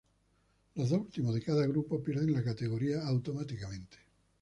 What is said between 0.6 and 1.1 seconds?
Los dos